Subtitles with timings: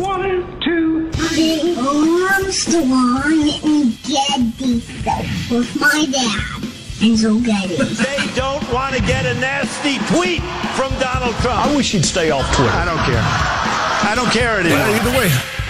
[0.00, 1.76] One, two, three.
[1.76, 6.70] Armstrong and Getty stuff with my dad.
[7.02, 7.76] And so Getty.
[7.76, 10.40] They don't want to get a nasty tweet
[10.74, 11.66] from Donald Trump.
[11.66, 12.72] I wish he'd stay off Twitter.
[12.72, 13.20] I don't care.
[13.22, 14.78] I don't care anymore.
[14.78, 15.28] Well, either way.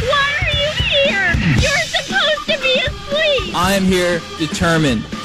[0.08, 1.34] Why are you here?
[1.58, 3.56] You're supposed to be asleep.
[3.56, 5.04] I am here determined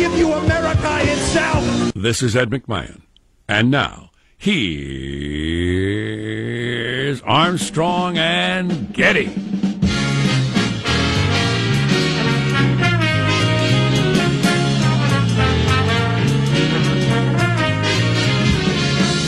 [0.00, 1.92] I give you America itself.
[1.92, 3.02] This is Ed McMahon.
[3.46, 4.80] And now, here's
[7.20, 9.26] Armstrong and Getty.
[9.26, 9.32] Do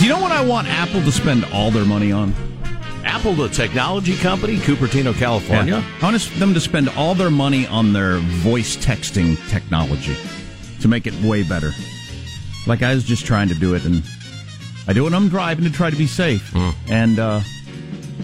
[0.02, 2.34] you know what I want Apple to spend all their money on?
[3.04, 5.80] Apple, the technology company, Cupertino, California.
[5.80, 5.84] Yeah.
[6.00, 10.16] I want them to spend all their money on their voice texting technology
[10.82, 11.70] to make it way better.
[12.66, 14.02] Like I was just trying to do it, and
[14.86, 16.52] I do it when I'm driving to try to be safe.
[16.52, 16.74] Mm.
[16.90, 17.40] And uh,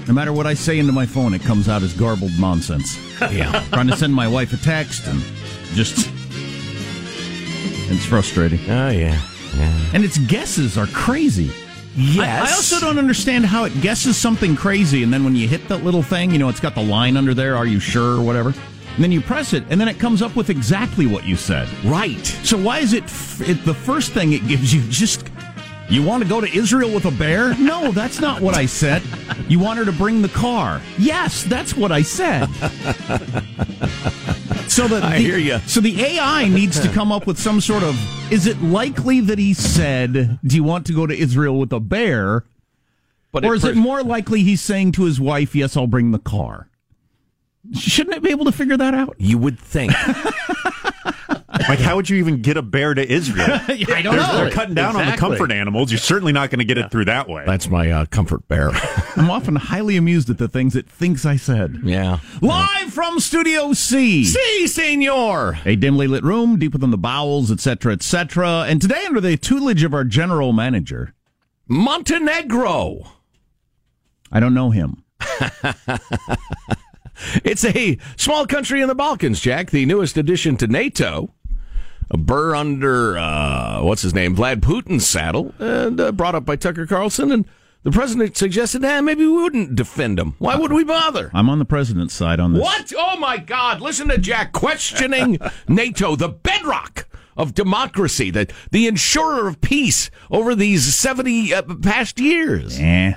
[0.06, 2.98] no matter what I say into my phone, it comes out as garbled nonsense.
[3.32, 3.64] Yeah.
[3.72, 5.20] trying to send my wife a text and
[5.74, 6.08] just.
[7.90, 8.60] It's frustrating.
[8.70, 9.20] Oh, yeah.
[9.56, 9.90] yeah.
[9.92, 11.50] And its guesses are crazy.
[11.96, 12.48] Yes.
[12.48, 15.66] I, I, also don't understand how it guesses something crazy, and then when you hit
[15.66, 18.22] that little thing, you know, it's got the line under there, are you sure, or
[18.22, 18.54] whatever.
[18.98, 21.68] And then you press it, and then it comes up with exactly what you said.
[21.84, 22.26] Right.
[22.42, 25.24] So why is it, f- it the first thing it gives you just.
[25.88, 27.54] You want to go to Israel with a bear?
[27.58, 29.04] No, that's not what I said.
[29.46, 30.82] You want her to bring the car?
[30.98, 32.48] Yes, that's what I said.
[34.66, 35.60] So the, I hear you.
[35.60, 37.96] So the AI needs to come up with some sort of.
[38.32, 41.80] Is it likely that he said, "Do you want to go to Israel with a
[41.80, 42.44] bear?"
[43.30, 46.10] But or is it pres- more likely he's saying to his wife, "Yes, I'll bring
[46.10, 46.67] the car"?
[47.74, 49.16] Shouldn't it be able to figure that out?
[49.18, 49.92] You would think.
[51.68, 53.46] Like, how would you even get a bear to Israel?
[53.68, 54.36] I don't they're, know.
[54.36, 55.90] They're cutting down on the comfort animals.
[55.90, 57.44] You're certainly not going to get it through that way.
[57.46, 58.70] That's my uh, comfort bear.
[59.16, 61.80] I'm often highly amused at the things it thinks I said.
[61.84, 62.20] yeah.
[62.40, 64.24] Live from Studio C.
[64.24, 65.58] Si, senor.
[65.64, 68.64] A dimly lit room, deeper than the bowels, etc., etc.
[68.68, 71.14] And today, under the tutelage of our general manager,
[71.66, 73.04] Montenegro.
[74.30, 75.04] I don't know him.
[77.44, 81.34] It's a small country in the Balkans, Jack, the newest addition to NATO.
[82.10, 86.56] A burr under, uh, what's his name, Vlad Putin's saddle, and uh, brought up by
[86.56, 87.30] Tucker Carlson.
[87.30, 87.44] And
[87.82, 90.34] the president suggested, eh, maybe we wouldn't defend him.
[90.38, 91.30] Why would we bother?
[91.34, 92.62] I'm on the president's side on this.
[92.62, 92.92] What?
[92.96, 93.80] Oh my God!
[93.82, 95.38] Listen to Jack questioning
[95.68, 97.06] NATO, the bedrock
[97.36, 102.78] of democracy, the the insurer of peace over these seventy uh, past years.
[102.80, 103.12] Eh.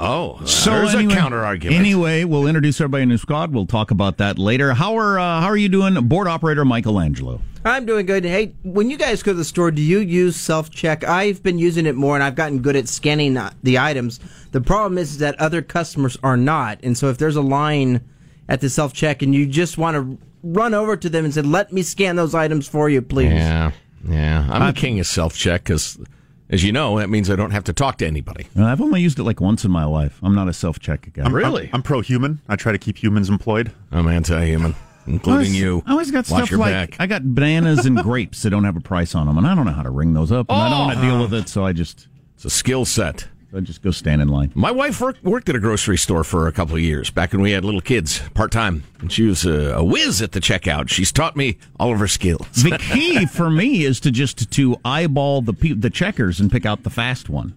[0.00, 1.80] Oh, So there's anyway, a counter argument.
[1.80, 3.52] Anyway, we'll introduce everybody in the squad.
[3.52, 4.72] We'll talk about that later.
[4.74, 7.40] How are uh, how are you doing, board operator Michelangelo?
[7.64, 8.24] I'm doing good.
[8.24, 11.02] Hey, when you guys go to the store, do you use self check?
[11.04, 14.20] I've been using it more, and I've gotten good at scanning uh, the items.
[14.52, 18.00] The problem is that other customers are not, and so if there's a line
[18.48, 21.42] at the self check, and you just want to run over to them and say,
[21.42, 23.72] "Let me scan those items for you, please." Yeah,
[24.08, 24.48] yeah.
[24.48, 25.98] I'm the king of self check because,
[26.50, 28.46] as you know, that means I don't have to talk to anybody.
[28.58, 30.18] Uh, I've only used it like once in my life.
[30.22, 31.22] I'm not a self check guy.
[31.24, 31.64] I'm, Really?
[31.64, 32.40] I'm, I'm pro-human.
[32.48, 33.72] I try to keep humans employed.
[33.92, 34.74] I'm anti-human,
[35.06, 35.82] including I always, you.
[35.86, 36.96] I always got Watch stuff your like back.
[37.00, 39.66] I got bananas and grapes that don't have a price on them, and I don't
[39.66, 40.84] know how to ring those up, and I don't Oh.
[40.86, 43.28] want to deal with it, so I just It's a skill set.
[43.56, 44.52] I just go stand in line.
[44.54, 47.40] My wife worked, worked at a grocery store for a couple of years back when
[47.40, 48.84] we had little kids part time.
[49.00, 50.90] And she was a, a whiz at the checkout.
[50.90, 52.46] She's taught me all of her skills.
[52.62, 56.66] The key for me is to just to eyeball the pe- the checkers and pick
[56.66, 57.54] out the fast one.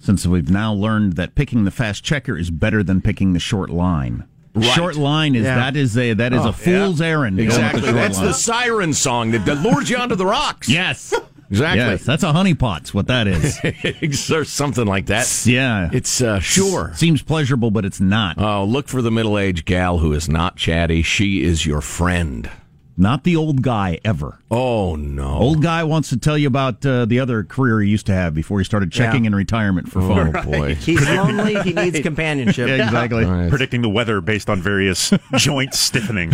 [0.00, 3.68] Since we've now learned that picking the fast checker is better than picking the short
[3.70, 4.24] line.
[4.54, 4.64] Right.
[4.74, 5.56] Short line is Yeah.
[5.56, 7.06] that is a that is Oh, a fool's yeah.
[7.08, 7.40] errand.
[7.40, 7.80] Exactly.
[7.80, 8.26] the That's line.
[8.26, 10.68] the siren song that, that lures you onto the rocks.
[10.68, 11.12] yes.
[11.52, 11.80] Exactly.
[11.84, 14.30] Yes, that's a honeypot's what that is.
[14.30, 15.42] or something like that.
[15.44, 15.90] yeah.
[15.92, 16.92] It's uh, sure.
[16.94, 18.38] Seems pleasurable, but it's not.
[18.40, 21.02] Oh, look for the middle aged gal who is not chatty.
[21.02, 22.50] She is your friend.
[22.96, 24.38] Not the old guy ever.
[24.50, 25.28] Oh, no.
[25.28, 28.34] Old guy wants to tell you about uh, the other career he used to have
[28.34, 29.28] before he started checking Yeah.
[29.28, 30.44] in retirement for Oh, fun.
[30.50, 30.74] boy.
[30.80, 31.60] He's lonely.
[31.62, 32.68] He needs companionship.
[32.68, 33.24] Yeah, exactly.
[33.24, 33.48] Right.
[33.50, 36.32] Predicting the weather based on various joint stiffening.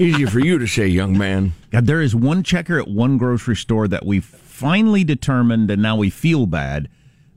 [0.00, 1.52] Easier for you to say, young man.
[1.70, 5.96] God, there is one checker at one grocery store that we finally determined, and now
[5.96, 6.88] we feel bad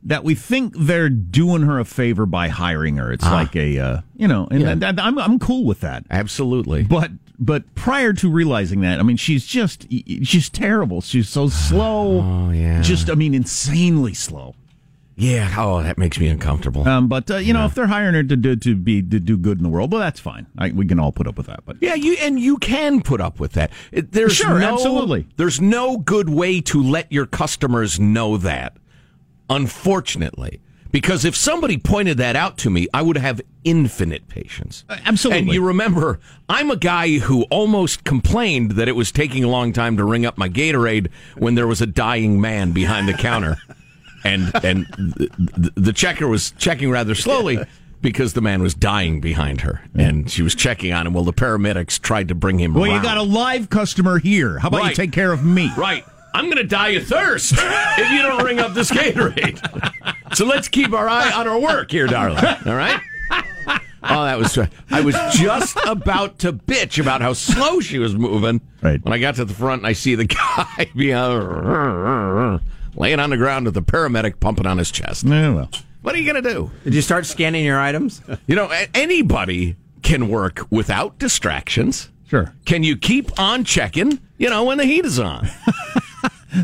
[0.03, 3.11] that we think they're doing her a favor by hiring her.
[3.11, 4.71] It's like a, uh, you know, and, Yeah.
[4.71, 6.05] and I'm I'm cool with that.
[6.09, 6.83] Absolutely.
[6.83, 9.87] But but prior to realizing that, I mean, she's just
[10.23, 11.01] she's terrible.
[11.01, 12.21] She's so slow.
[12.21, 12.81] Oh, yeah.
[12.81, 14.55] Just I mean, insanely slow.
[15.19, 15.53] Yeah.
[15.57, 16.87] Oh, that makes me uncomfortable.
[16.87, 19.37] Um, but uh, you know, if they're hiring her to do to be to do
[19.37, 20.47] good in the world, well, that's fine.
[20.57, 21.65] I, we can all put up with that.
[21.65, 23.71] But Yeah, you and you can put up with that.
[23.91, 25.27] It- There's Sure, no, absolutely.
[25.37, 28.77] There's no good way to let your customers know that.
[29.49, 30.61] Unfortunately,
[30.91, 34.85] because if somebody pointed that out to me, I would have infinite patience.
[34.89, 35.39] absolutely.
[35.39, 39.73] And you remember, I'm a guy who almost complained that it was taking a long
[39.73, 43.57] time to ring up my Gatorade when there was a dying man behind the counter,
[44.23, 47.59] and and the, the, checker was checking rather slowly.
[48.01, 51.13] Because the man was dying behind her, and she was checking on him.
[51.13, 52.71] Well, the paramedics tried to bring him.
[52.71, 52.81] Back.
[52.81, 54.57] Well, you got a live customer here.
[54.57, 55.69] How about you take care of me?
[55.75, 56.05] Right.
[56.33, 59.59] I'm going to die of thirst if you don't ring up this Gatorade.
[60.35, 62.37] So let's keep our eye on our work here, darling.
[62.37, 63.01] All right?
[64.01, 64.57] Oh, that was.
[64.89, 68.61] I was just about to bitch about how slow she was moving.
[68.81, 69.03] Right.
[69.03, 72.61] When I got to the front and I see the guy behind,
[72.95, 75.23] laying on the ground with the paramedic pumping on his chest.
[75.25, 75.69] Yeah, well.
[76.01, 76.71] What are you going to do?
[76.85, 78.21] Did you start scanning your items?
[78.47, 82.09] You know, anybody can work without distractions.
[82.27, 82.53] Sure.
[82.65, 85.47] Can you keep on checking, you know, when the heat is on?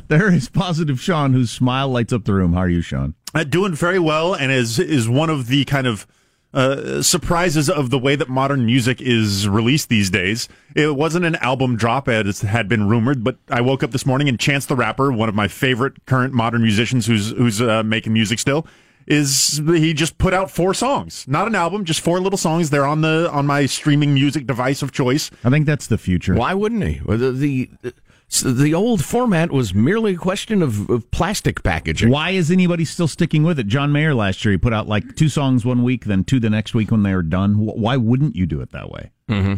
[0.08, 2.54] There is positive Sean, whose smile lights up the room.
[2.54, 3.14] How are you, Sean?
[3.36, 6.08] uh, doing very well and is is one of the kind of
[6.56, 10.48] uh, surprises of the way that modern music is released these days.
[10.76, 14.30] It wasn't an album drop as had been rumored, but I woke up this morning
[14.30, 18.14] and Chance the Rapper, one of my favorite current modern musicians who's who's uh, making
[18.14, 18.66] music still,
[19.06, 22.70] is he just put out four songs, not an album, just four little songs.
[22.70, 25.30] They're on the on my streaming music device of choice.
[25.44, 26.36] I think that's the future.
[26.36, 27.02] Why wouldn't he?
[27.06, 27.94] Well, The, the,
[28.42, 32.10] the old format was merely a question of, of plastic packaging.
[32.10, 33.68] Why is anybody still sticking with it?
[33.68, 36.50] John Mayer last year, he put out like two songs one week, then two the
[36.50, 37.56] next week when they were done.
[37.58, 39.12] Why wouldn't you do it that way?
[39.30, 39.56] Mm-hmm.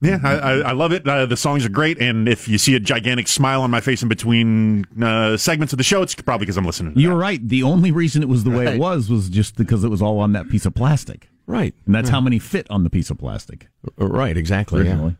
[0.00, 1.08] Yeah, I, I, I love it.
[1.08, 4.00] Uh, the songs are great, and if you see a gigantic smile on my face
[4.00, 6.94] in between uh, segments of the show, it's probably because I'm listening.
[6.94, 7.40] To You're right.
[7.46, 8.74] The only reason it was the way Right.
[8.76, 11.28] it was was just because it was all on that piece of plastic.
[11.48, 11.74] Right.
[11.86, 13.68] And that's how many fit on the piece of plastic.
[13.96, 14.86] Right, exactly.
[14.86, 15.10] Yeah.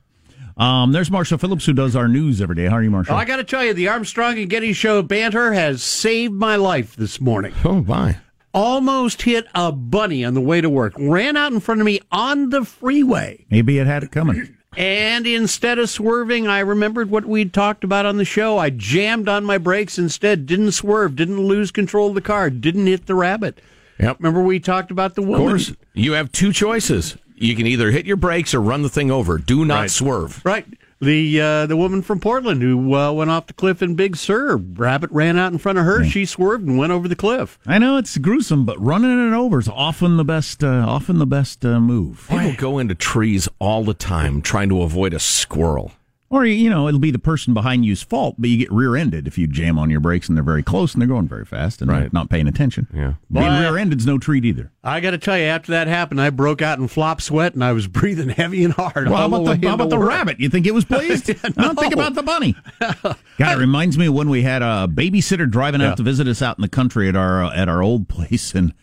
[0.59, 0.83] Originally.
[0.83, 2.67] Um, there's Marshall Phillips, who does our news every day.
[2.67, 3.15] How are you, Marshall?
[3.15, 6.57] Well, I got to tell you, the Armstrong and Getty Show banter has saved my
[6.57, 7.55] life this morning.
[7.65, 8.19] Oh, my.
[8.55, 10.95] Almost hit a bunny on the way to work.
[10.99, 13.45] Ran out in front of me on the freeway.
[13.51, 14.57] Maybe it had it coming.
[14.77, 18.59] And instead of swerving, I remembered what we'd talked about on the show.
[18.59, 22.87] I jammed on my brakes instead, didn't swerve, didn't lose control of the car, didn't
[22.87, 23.61] hit the rabbit.
[23.99, 24.19] Yep.
[24.21, 25.47] Remember we talked about the woman?
[25.47, 27.17] Of course, you have two choices.
[27.41, 29.39] You can either hit your brakes or run the thing over.
[29.39, 29.91] Do not Right.
[29.91, 30.41] swerve.
[30.45, 30.67] Right.
[31.01, 34.57] The uh, the woman from Portland who uh, went off the cliff in Big Sur.
[34.57, 36.05] Rabbit ran out in front of her.
[36.05, 37.57] She swerved and went over the cliff.
[37.69, 40.65] I know it's gruesome, but running it over is often the best.
[40.65, 42.27] Uh, often the best uh, move.
[42.29, 45.93] People go into trees all the time trying to avoid a squirrel.
[46.31, 49.39] Or you know, it'll be the person behind you's fault, but you get rear-ended if
[49.39, 51.89] you jam on your brakes and they're very close and they're going very fast and
[51.91, 52.13] they're Right.
[52.13, 52.87] not paying attention.
[52.93, 53.15] Yeah.
[53.33, 54.71] Being Well, I- rear-ended's no treat either.
[54.85, 57.65] I got to tell you, after that happened, I broke out in flop sweat and
[57.65, 59.09] I was breathing heavy and hard.
[59.09, 60.09] Well, how about way the, how about the work.
[60.11, 60.39] rabbit?
[60.39, 61.31] You think it was pleased?
[61.31, 62.55] I don't think about the bunny.
[63.03, 65.93] God, it reminds me of when we had a babysitter driving Yeah.
[65.93, 68.55] out to visit us out in the country at our uh, at our old place,
[68.55, 68.75] and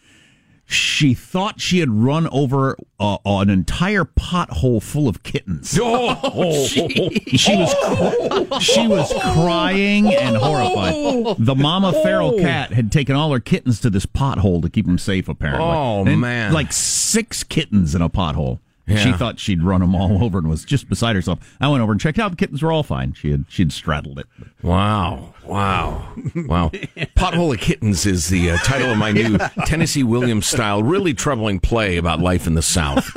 [0.67, 5.77] she thought she had run over uh, an entire pothole full of kittens.
[5.81, 11.35] Oh, She was she was crying and horrified.
[11.39, 14.97] The mama feral cat had taken all her kittens to this pothole to keep them
[14.97, 15.29] safe.
[15.29, 16.53] Apparently, Oh, And, man.
[16.53, 18.59] like six kittens in a pothole.
[18.87, 21.39] She thought she'd run them all over and was just beside herself.
[21.59, 22.31] I went over and checked out.
[22.31, 23.13] The kittens were all fine.
[23.13, 24.27] She had she'd straddled it.
[24.61, 25.33] Wow.
[25.43, 26.13] Wow.
[26.35, 26.69] Wow.
[27.15, 31.59] Pothole of Kittens is the uh, title of my new Tennessee Williams style, really troubling
[31.59, 33.09] play about life in the South.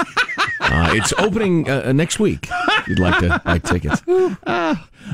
[0.60, 2.48] Uh, it's opening uh, uh, next week.
[2.50, 4.02] If you'd like to buy tickets.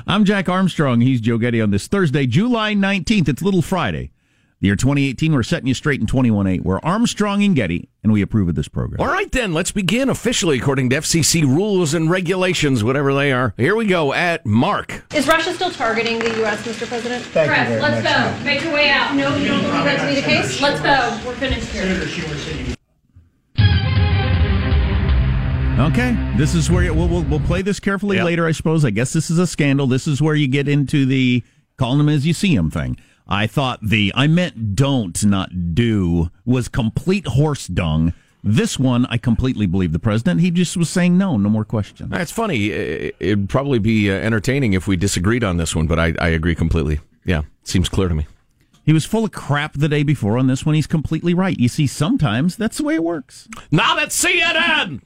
[0.06, 1.00] I'm Jack Armstrong.
[1.00, 3.28] He's Joe Getty on this Thursday, July 19th.
[3.28, 4.10] It's Little Friday.
[4.64, 5.34] The year 2018.
[5.34, 6.62] We're setting you straight in 21.8.
[6.62, 8.98] We're Armstrong and Getty, and we approve of this program.
[8.98, 13.52] All right, then, let's begin officially according to FCC rules and regulations, whatever they are.
[13.58, 15.04] Here we go at Mark.
[15.14, 16.88] Is Russia still targeting the U.S., Mr.
[16.88, 17.22] President?
[17.26, 18.38] Thank you Press, very let's much.
[18.38, 18.44] go.
[18.46, 19.14] Make your way out.
[19.14, 20.58] No, you don't believe that to be the case?
[20.62, 21.28] Let's go.
[21.28, 22.74] We're finished here.
[25.78, 28.24] Okay, this is where you, we'll, we'll we'll play this carefully Yep.
[28.24, 28.46] later.
[28.46, 28.82] I suppose.
[28.86, 29.86] I guess this is a scandal.
[29.86, 31.42] This is where you get into the
[31.76, 32.96] calling them as you see them thing.
[33.26, 38.12] I thought the I meant don't not do was complete horse dung.
[38.42, 40.40] This one I completely believe the president.
[40.42, 42.10] He just was saying no, no more questions.
[42.12, 42.70] It's funny.
[42.70, 46.54] It'd probably be uh, entertaining if we disagreed on this one, but I, I agree
[46.54, 47.00] completely.
[47.24, 48.26] Yeah, seems clear to me.
[48.84, 50.36] He was full of crap the day before.
[50.36, 51.58] On this one, he's completely right.
[51.58, 53.48] You see, sometimes that's the way it works.
[53.70, 55.00] Now that's CNN.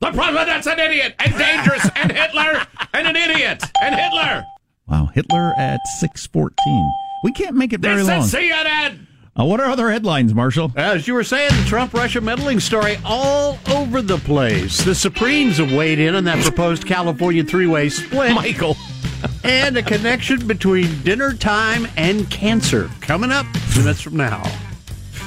[0.00, 4.44] The president's an idiot and dangerous and Hitler and an idiot and Hitler.
[4.86, 6.92] Wow, Hitler at six fourteen.
[7.22, 8.20] We can't make it very This long.
[8.22, 9.06] is CNN.
[9.38, 10.72] Uh, what are other headlines, Marshall?
[10.76, 14.82] As you were saying, the Trump Russia meddling story all over the place.
[14.84, 18.34] The Supremes have weighed in on that proposed California three way split.
[18.34, 18.76] Michael.
[19.44, 22.90] and a connection between dinner time and cancer.
[23.00, 24.42] Coming up minutes from now.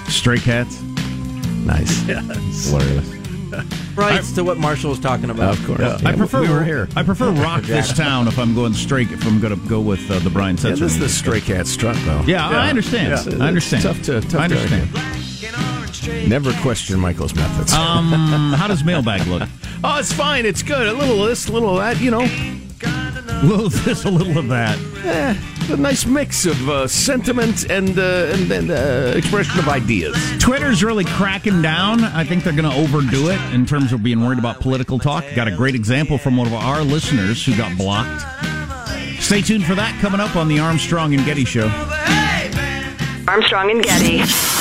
[0.08, 0.80] Stray cats.
[1.66, 2.04] Nice.
[2.08, 2.70] Yes.
[2.70, 3.25] Hilarious.
[3.96, 5.58] Right to what Marshall was talking about.
[5.58, 6.04] Of course.
[6.04, 6.90] I prefer we were here.
[6.98, 9.10] I prefer rock this town if I'm going straight.
[9.12, 10.80] If I'm going to go with uh, the Brian Yeah, Setzer.
[10.80, 11.18] this is the music.
[11.18, 12.22] stray cat strut, though.
[12.28, 13.26] Yeah, I understand.
[13.26, 13.44] Yeah.
[13.44, 13.84] I understand.
[13.84, 16.30] Tough to, tough I to understand.
[16.30, 17.72] Never question Michael's methods.
[17.74, 18.12] Um,
[18.54, 19.44] how does mailbag look?
[19.84, 20.46] oh, it's fine.
[20.46, 20.88] It's good.
[20.88, 22.02] A little of this, a little of that.
[22.02, 24.78] You know, A little of this, a little of that.
[25.06, 25.36] eh,
[25.69, 30.15] a nice mix of uh, sentiment and uh, and, and uh, expression of ideas.
[30.39, 32.03] Twitter's really cracking down.
[32.03, 35.24] I think they're going to overdo it in terms of being worried about political talk.
[35.36, 38.24] Got a great example from one of our listeners who got blocked.
[39.22, 41.67] Stay tuned for that coming up on the Armstrong and Getty Show.
[43.27, 44.17] Armstrong and Getty.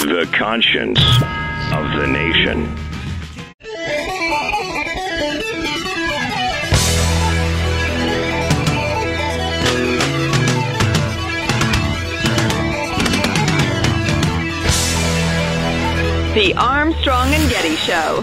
[0.06, 1.00] The conscience
[1.72, 2.83] of the nation.
[16.34, 18.22] The Armstrong and Getty Show.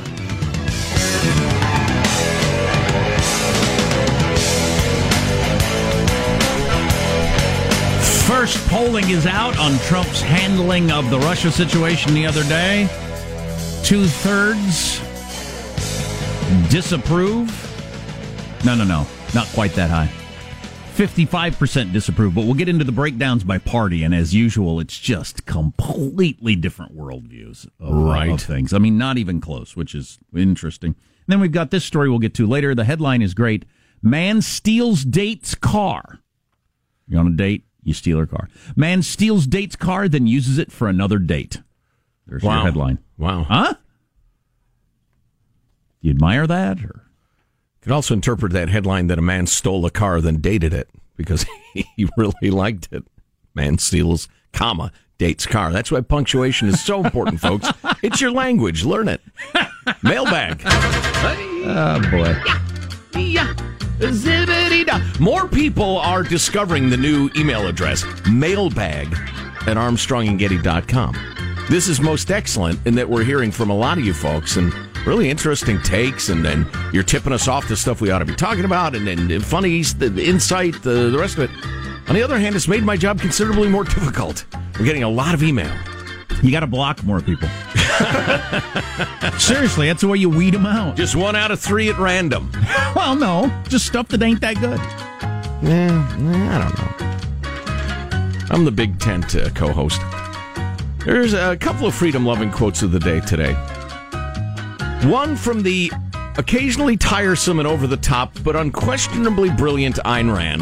[8.28, 12.90] First polling is out on Trump's handling of the Russia situation the other day.
[13.82, 15.00] Two thirds
[16.70, 17.48] disapprove.
[18.66, 19.08] No, no, no.
[19.34, 20.21] Not quite that high.
[20.92, 24.04] 55% disapprove, but we'll get into the breakdowns by party.
[24.04, 28.30] And as usual, it's just completely different worldviews of, Right.
[28.30, 28.74] of things.
[28.74, 30.92] I mean, not even close, which is interesting.
[30.96, 32.76] And then we've got this story we'll get to later.
[32.76, 33.66] The headline is great
[34.04, 36.20] Man steals date's car.
[37.08, 38.50] You're on a date, you steal her car.
[38.76, 41.62] Man steals date's car, then uses it for another date.
[42.26, 42.98] There's your headline.
[43.18, 43.44] Wow.
[43.44, 43.74] Huh?
[46.02, 46.84] You admire that?
[46.84, 47.04] Or
[47.82, 51.46] Could also interpret that headline that a man stole a car then dated it because
[51.74, 53.04] he really liked it.
[53.56, 55.72] Man steals, comma, dates car.
[55.72, 57.70] That's why punctuation is so important, folks.
[58.04, 58.84] It's your language.
[58.84, 59.22] Learn it.
[60.02, 60.64] Mailbag.
[60.66, 62.36] Oh, boy.
[63.20, 63.54] Yeah.
[65.20, 69.14] More people are discovering the new email address, mailbag
[69.68, 71.16] at armstrongandgetty.com.
[71.70, 74.74] This is most excellent in that we're hearing from a lot of you folks and
[75.06, 78.36] really interesting takes, and then you're tipping us off to stuff we ought to be
[78.36, 81.52] talking about, and then funny, the, the insight, the, the rest of it.
[82.08, 84.46] On the other hand, it's made my job considerably more difficult.
[84.78, 85.72] We're getting a lot of email.
[86.42, 87.48] You got to block more people.
[89.38, 90.96] Seriously, that's the way you weed them out.
[90.96, 92.52] Just one out of three at random.
[92.96, 94.80] well, no, just stuff that ain't that good.
[95.62, 96.08] Yeah,
[96.52, 96.88] I don't know.
[98.50, 100.02] I'm the Big Tent uh, co-host.
[101.06, 103.56] There's a couple of freedom-loving quotes of the day today.
[105.04, 105.92] One from the
[106.38, 110.62] occasionally tiresome and over-the-top, but unquestionably brilliant Ayn Rand.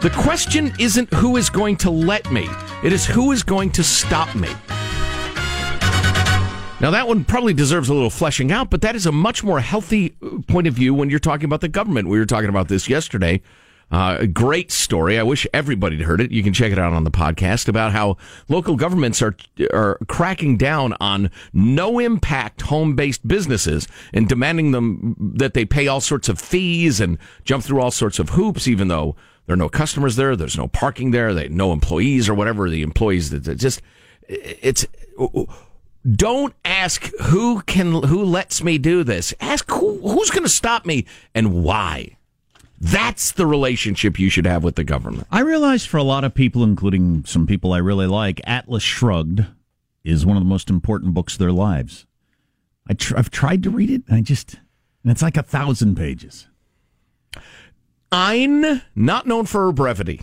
[0.00, 2.48] The question isn't who is going to let me;
[2.84, 4.48] it is who is going to stop me.
[6.80, 9.60] Now, that one probably deserves a little fleshing out, but that is a much more
[9.60, 12.08] healthy uh, point of view when you're talking about the government.
[12.08, 13.42] We were talking about this yesterday.
[13.90, 15.18] Uh, great story.
[15.18, 16.30] I wish everybody heard it.
[16.30, 18.18] You can check it out on the podcast about how
[18.48, 19.34] local governments are
[19.72, 25.88] are cracking down on no impact home based businesses and demanding them that they pay
[25.88, 29.16] all sorts of fees and jump through all sorts of hoops, even though
[29.46, 32.70] there are no customers there, there's no parking there, they no employees or whatever.
[32.70, 33.82] The employees that just
[34.28, 34.86] it's
[36.08, 39.34] don't ask who can who lets me do this.
[39.40, 42.16] Ask who, who's going to stop me and why.
[42.80, 45.26] That's the relationship you should have with the government.
[45.30, 49.44] I realize for a lot of people, including some people I really like, Atlas Shrugged
[50.02, 52.06] is one of the most important books of their lives.
[52.88, 54.54] I tr- I've tried to read it, and I just
[55.02, 56.48] and it's like a thousand pages.
[58.10, 60.22] Ayn, not known for her brevity.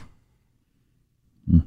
[1.49, 1.59] Hmm.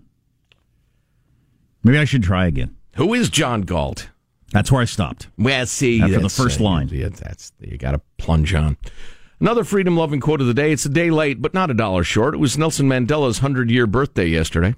[1.82, 2.76] Maybe I should try again.
[2.96, 4.10] Who is John Galt?
[4.52, 5.28] That's where I stopped.
[5.38, 8.76] Well, see, after the first uh, line, yeah, that's you got to plunge on.
[9.40, 10.70] Another freedom loving quote of the day.
[10.70, 12.34] It's a day late, but not a dollar short.
[12.34, 14.74] It was Nelson Mandela's 100 year birthday yesterday.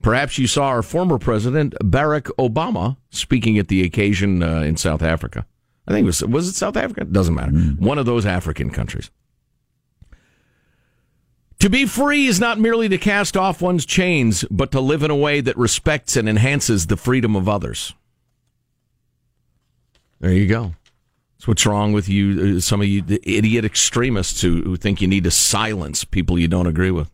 [0.00, 5.02] Perhaps you saw our former president, Barack Obama, speaking at the occasion uh, in South
[5.02, 5.44] Africa.
[5.88, 7.04] I think it was, was it South Africa?
[7.04, 7.52] Doesn't matter.
[7.52, 7.80] Mm.
[7.80, 9.10] One of those African countries.
[11.60, 15.10] To be free is not merely to cast off one's chains, but to live in
[15.10, 17.94] a way that respects and enhances the freedom of others.
[20.20, 20.74] There you go.
[21.36, 25.08] That's what's wrong with you, uh, some of you idiot extremists who, who think you
[25.08, 27.10] need to silence people you don't agree with.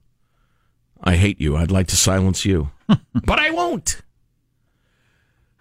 [1.03, 1.57] I hate you.
[1.57, 4.03] I'd like to silence you, but I won't.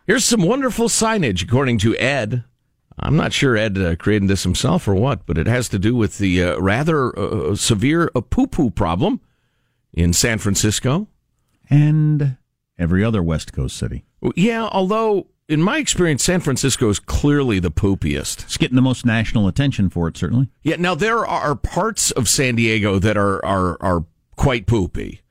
[0.05, 2.43] Here's some wonderful signage, according to Ed.
[2.99, 5.95] I'm not sure Ed uh, created this himself or what, but it has to do
[5.95, 9.21] with the uh, rather uh, severe uh, poo poo problem
[9.93, 11.07] in San Francisco.
[11.69, 12.37] And
[12.77, 14.03] every other West Coast city.
[14.35, 18.43] Yeah, although in my experience, San Francisco is clearly the poopiest.
[18.43, 20.47] It's getting the most national attention for it, certainly.
[20.63, 20.77] Yeah.
[20.77, 24.05] Now there are parts of San Diego that are are are
[24.37, 25.21] quite poopy,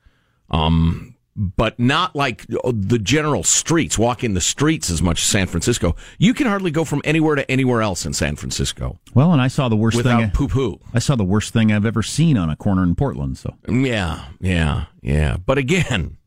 [0.49, 3.97] um, but not like the general streets.
[3.97, 5.95] Walking the streets as much as San Francisco.
[6.19, 8.99] You can hardly go from anywhere to anywhere else in San Francisco.
[9.13, 10.31] Well, and I saw the worst without thing.
[10.31, 10.79] poo poo.
[10.93, 13.37] I saw the worst thing I've ever seen on a corner in Portland.
[13.39, 15.37] So yeah, yeah, yeah.
[15.37, 16.17] But again.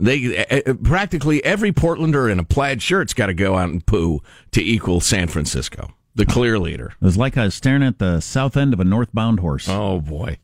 [0.00, 4.20] They uh, practically every Portlander in a plaid shirt's got to go out and poo
[4.52, 6.94] to equal San Francisco, the clear leader.
[7.00, 9.68] It was like I was staring at the south end of a northbound horse.
[9.68, 10.38] Oh boy,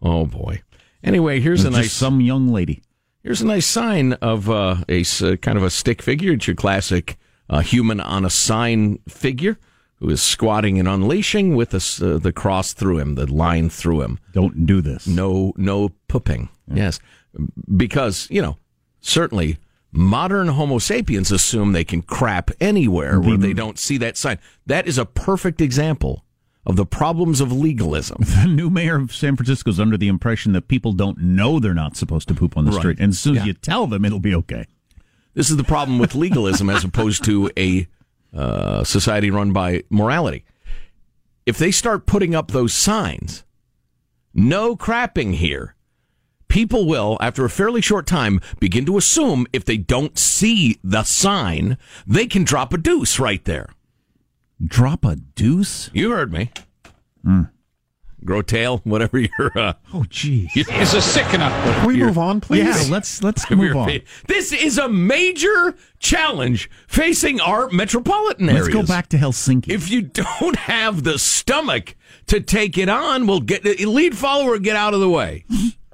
[0.00, 0.62] oh boy.
[1.04, 2.82] Anyway, here's a nice some young lady.
[3.22, 6.32] Here's a nice sign of uh, a uh, kind of a stick figure.
[6.32, 7.18] It's your classic
[7.50, 9.58] uh, human on a sign figure
[9.96, 14.18] who is squatting and unleashing with the the cross through him, the line through him.
[14.32, 15.06] Don't do this.
[15.06, 16.48] No, no pooping.
[16.66, 16.76] Yeah.
[16.76, 17.00] Yes,
[17.76, 18.56] because you know
[19.02, 19.58] certainly
[19.92, 24.38] modern Homo sapiens assume they can crap anywhere where they don't see that sign.
[24.64, 26.24] That is a perfect example
[26.64, 28.18] of the problems of legalism.
[28.42, 31.74] The new mayor of San Francisco is under the impression that people don't know they're
[31.74, 32.78] not supposed to poop on the Right.
[32.80, 32.98] street.
[33.00, 33.46] And as soon as Yeah.
[33.48, 34.64] you tell them, it'll be okay.
[35.34, 37.86] This is the problem with legalism as opposed to a
[38.34, 40.44] uh, society run by morality.
[41.44, 43.44] If they start putting up those signs,
[44.32, 45.74] no crapping here,
[46.52, 51.02] people will, after a fairly short time, begin to assume if they don't see the
[51.02, 53.70] sign, they can drop a deuce right there.
[54.62, 55.90] Drop a deuce?
[55.94, 56.50] You heard me.
[57.26, 57.50] Mm.
[58.24, 59.58] grow tail, whatever your.
[59.58, 61.48] Uh, oh, gee, It's a sickener.
[61.48, 62.64] Can we move on, please?
[62.64, 63.88] Yeah, let's let's move on.
[63.88, 68.66] fa- This is a major challenge facing our metropolitan areas.
[68.66, 69.70] Let's go back to Helsinki.
[69.70, 71.94] If you don't have the stomach
[72.26, 75.44] to take it on, we'll get lead follower, get out of the way.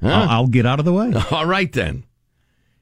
[0.02, 1.12] I'll, I'll get out of the way.
[1.30, 2.04] All right then.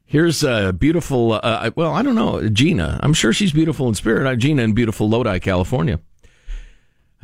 [0.04, 1.32] Here's a beautiful.
[1.32, 3.00] Uh, well, I don't know, Gina.
[3.02, 4.26] I'm sure she's beautiful in spirit.
[4.26, 5.98] Uh, Gina in beautiful Lodi, California.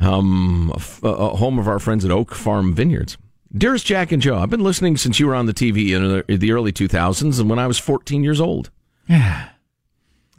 [0.01, 3.17] Um, a, a home of our friends at Oak Farm Vineyards.
[3.55, 6.37] Dearest Jack and Joe, I've been listening since you were on the TV in the,
[6.37, 8.71] the early 2000s and when I was 14 years old.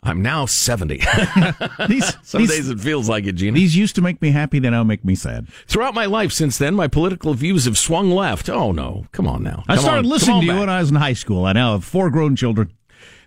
[0.05, 0.99] I'm now 70.
[1.89, 3.55] These, Some these, days it feels like it, Gina.
[3.55, 5.49] these used to make me happy, they now make me sad.
[5.67, 8.49] Throughout my life since then, my political views have swung left.
[8.51, 9.07] Oh, no.
[9.13, 9.65] Come on now.
[9.69, 10.11] I Come started on.
[10.11, 10.61] Listening to you back.
[10.61, 11.45] when I was in high school.
[11.47, 12.73] I now have four grown children.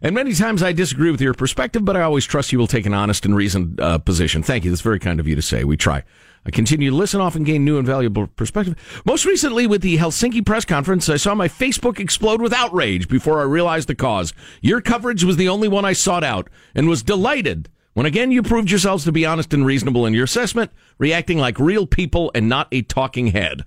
[0.01, 2.85] And many times I disagree with your perspective, but I always trust you will take
[2.85, 4.43] an honest and reasoned uh, position.
[4.43, 4.69] Thank you.
[4.71, 5.63] That's very kind of you to say.
[5.63, 6.03] We try.
[6.47, 9.01] I continue to listen, often gain new and valuable perspective.
[9.05, 13.39] Most recently, with the Helsinki press conference, I saw my Facebook explode with outrage before
[13.39, 14.33] I realized the cause.
[14.61, 18.41] Your coverage was the only one I sought out and was delighted when again you
[18.41, 22.47] proved yourselves to be honest and reasonable in your assessment, reacting like real people and
[22.47, 23.65] not a talking head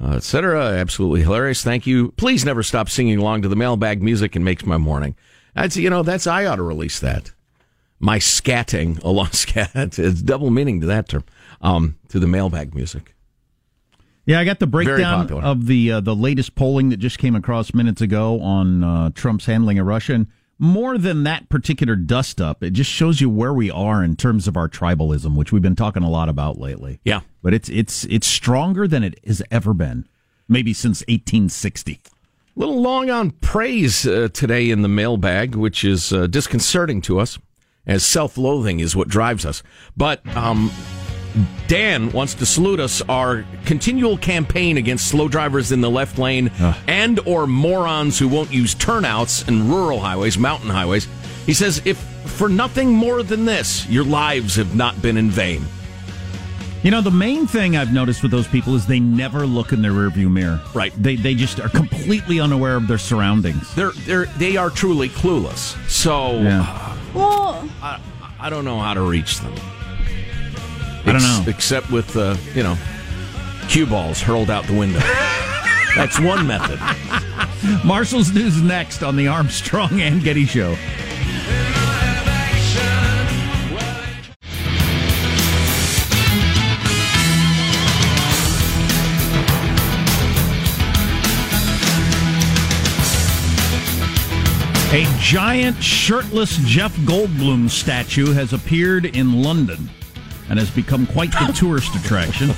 [0.00, 0.72] uh, etc.
[0.72, 1.62] Absolutely hilarious.
[1.62, 2.12] Thank you.
[2.12, 4.36] Please never stop singing along to the mailbag music.
[4.36, 5.16] It makes my morning.
[5.54, 7.32] That's you know that's I ought to release that.
[7.98, 9.98] My scatting along scat.
[9.98, 11.24] It's double meaning to that term.
[11.60, 13.14] Um, to the mailbag music.
[14.26, 17.72] Yeah, I got the breakdown of the uh, the latest polling that just came across
[17.72, 20.14] minutes ago on uh, Trump's handling of Russia.
[20.14, 20.26] And
[20.58, 24.48] more than that particular dust up, it just shows you where we are in terms
[24.48, 26.98] of our tribalism, which we've been talking a lot about lately.
[27.04, 27.20] Yeah.
[27.40, 30.08] But it's it's it's stronger than it has ever been,
[30.48, 32.00] maybe since 1860.
[32.56, 37.20] A little long on praise uh, today in the mailbag, which is uh, disconcerting to
[37.20, 37.38] us,
[37.86, 39.62] as self-loathing is what drives us.
[39.96, 40.70] But um,
[41.68, 46.50] Dan wants to salute us our continual campaign against slow drivers in the left lane
[46.88, 51.06] and or morons who won't use turnouts in rural highways, mountain highways.
[51.44, 55.64] He says, if for nothing more than this, your lives have not been in vain.
[56.82, 59.82] You know, the main thing I've noticed with those people is they never look in
[59.82, 60.60] their rearview mirror.
[60.72, 60.92] Right.
[61.02, 63.74] They they just are completely unaware of their surroundings.
[63.74, 65.74] They're they're they are truly clueless.
[65.88, 66.85] So Yeah.
[67.16, 68.00] Well, I,
[68.38, 69.54] I don't know how to reach them.
[71.04, 71.44] I don't know.
[71.46, 72.76] except with uh, you know,
[73.68, 74.98] cue balls hurled out the window.
[75.96, 76.78] That's one method.
[77.84, 80.76] Marshall's news next on the Armstrong and Getty Show.
[94.96, 99.90] A giant shirtless Jeff Goldblum statue has appeared in London
[100.48, 102.48] and has become quite the tourist attraction.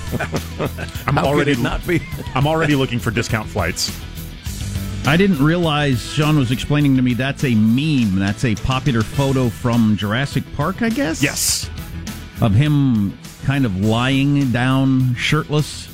[1.05, 2.01] I'm How could already it not be?
[2.37, 3.91] I'm already looking for discount flights.
[5.05, 8.21] I didn't realize Sean was explaining to me that's a meme.
[8.21, 11.21] That's a popular photo from Jurassic Park, I guess.
[11.21, 11.69] Yes.
[12.41, 15.89] Of him kind of lying down shirtless,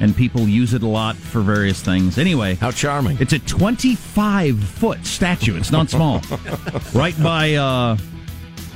[0.00, 2.18] and people use it a lot for various things.
[2.18, 3.18] Anyway, How charming.
[3.20, 5.56] it's a 25 foot statue.
[5.56, 6.22] It's not small.
[6.94, 7.96] right by uh,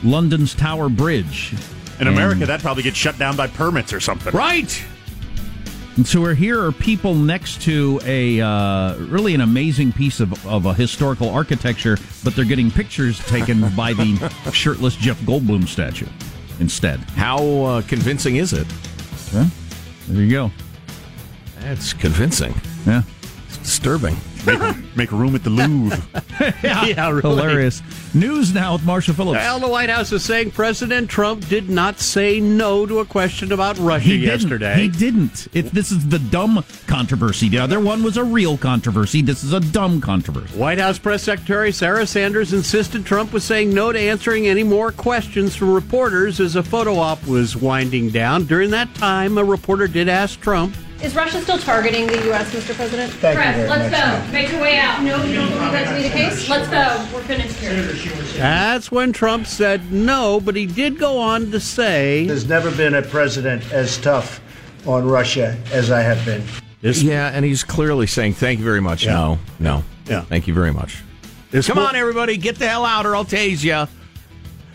[0.02, 1.54] London's Tower Bridge.
[2.00, 4.34] In America, that probably gets shut down by permits or something.
[4.34, 4.84] Right.
[5.96, 10.44] And so we're here are people next to a uh, really an amazing piece of,
[10.44, 14.16] of a historical architecture, but they're getting pictures taken by the
[14.52, 16.08] shirtless Jeff Goldblum statue
[16.58, 16.98] instead.
[17.10, 18.66] How uh, convincing is it?
[19.30, 19.44] Huh?
[20.08, 20.50] There you go.
[21.64, 22.54] That's convincing.
[22.86, 23.02] Yeah.
[23.48, 24.16] It's disturbing.
[24.46, 25.98] Make, make room at the Louvre.
[26.62, 27.20] Yeah, really.
[27.22, 27.80] Hilarious.
[28.12, 29.38] News now with Marshall Phillips.
[29.38, 33.52] Well, the White House is saying President Trump did not say no to a question
[33.52, 34.40] about Russia He didn't.
[34.40, 34.74] yesterday.
[34.82, 35.46] He didn't.
[35.54, 37.48] It, this is the dumb controversy.
[37.48, 39.22] The other one was a real controversy.
[39.22, 40.58] This is a dumb controversy.
[40.58, 44.90] White House Press Secretary Sarah Sanders insisted Trump was saying no to answering any more
[44.90, 48.44] questions from reporters as a photo op was winding down.
[48.44, 52.74] During that time, a reporter did ask Trump, is Russia still targeting the U.S., Mr.
[52.74, 53.12] President?
[53.12, 54.06] Thank you Press, very let's much, go.
[54.06, 54.32] ma'am.
[54.32, 55.02] Make your way out.
[55.02, 56.48] No, you don't believe that to be the case?
[56.48, 57.08] Let's go.
[57.16, 57.82] We're finished here.
[58.38, 62.94] That's when Trump said no, but he did go on to say There's never been
[62.94, 64.40] a president as tough
[64.86, 66.42] on Russia as I have been.
[66.80, 69.12] Yeah, and he's clearly saying, "Thank you very much." Yeah.
[69.14, 69.84] No, no.
[70.06, 70.20] Yeah.
[70.22, 71.02] Thank you very much.
[71.50, 73.86] This Come mo- on, everybody, get the hell out, or I'll tase you.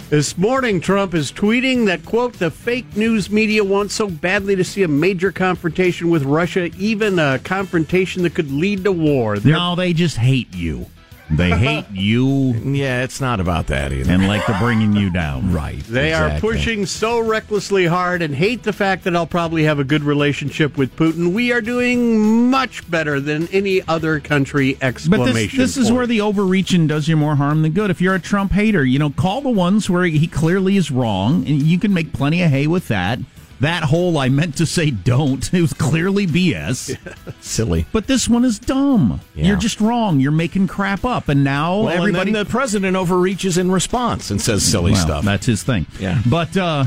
[0.09, 4.63] This morning, Trump is tweeting that, quote, the fake news media wants so badly to
[4.63, 9.37] see a major confrontation with Russia, even a confrontation that could lead to war.
[9.37, 10.87] They're- No, they just hate you.
[11.31, 14.11] They hate you Yeah, it's not about that either.
[14.11, 15.53] and like they're bringing you down.
[15.53, 15.79] right.
[15.79, 19.83] They are pushing so recklessly hard and hate the fact that I'll probably have a
[19.83, 21.33] good relationship with Putin.
[21.33, 24.73] We are doing much better than any other country!
[24.73, 25.59] But Exclamation!
[25.59, 27.89] this, this is where the overreaching does you more harm than good.
[27.91, 31.47] If you're a Trump hater, you know, call the ones where he clearly is wrong,
[31.47, 33.19] and you can make plenty of hay with that.
[33.61, 36.97] That whole I meant to say don't, it was clearly BS.
[37.41, 37.85] silly.
[37.91, 39.19] But this one is dumb.
[39.35, 39.47] Yeah.
[39.47, 40.19] You're just wrong.
[40.19, 41.27] You're making crap up.
[41.29, 42.29] And now Well, everybody.
[42.29, 45.25] and then the president overreaches in response and says silly Well, stuff.
[45.25, 45.85] That's his thing.
[45.99, 46.21] Yeah.
[46.25, 46.85] But uh,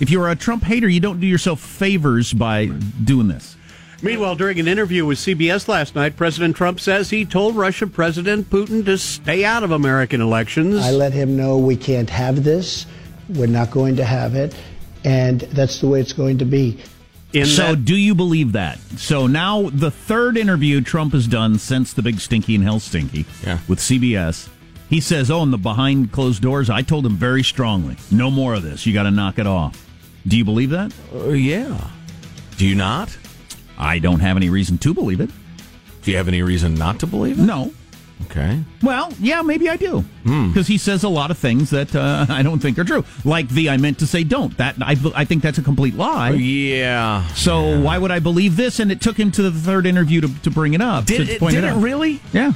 [0.00, 3.56] if you're a Trump hater, you don't do yourself favors by doing this.
[4.02, 8.50] Meanwhile, during an interview with CBS last night, President Trump says he told Russian President
[8.50, 10.76] Putin to stay out of American elections.
[10.84, 12.84] I let him know we can't have this.
[13.30, 14.54] We're not going to have it.
[15.06, 16.78] And that's the way it's going to be.
[17.32, 18.78] In so, that- do you believe that?
[18.98, 23.24] So now the third interview Trump has done since the big stinky and hell stinky
[23.44, 23.58] Yeah.
[23.68, 24.48] with CBS.
[24.90, 28.54] He says, "Oh, in the behind closed doors, I told him very strongly, no more
[28.54, 28.84] of this.
[28.86, 29.82] You got to knock it off."
[30.26, 30.92] Do you believe that?
[31.14, 31.76] Uh, yeah.
[32.56, 33.16] Do you not?
[33.78, 35.30] I don't have any reason to believe it.
[36.02, 37.42] Do you have any reason not to believe it?
[37.42, 37.72] No.
[38.24, 38.62] Okay.
[38.82, 40.00] Well, yeah, maybe I do.
[40.24, 40.48] Hmm.
[40.48, 43.04] Because he says a lot of things that uh, I don't think are true.
[43.24, 44.56] Like the I meant to say don't.
[44.56, 46.30] That I, I think that's a complete lie.
[46.30, 47.26] Yeah.
[47.28, 48.80] So why would I believe this?
[48.80, 51.04] And it took him to the third interview to, to bring it up.
[51.04, 52.20] Did it, did it it really?
[52.32, 52.52] Yeah.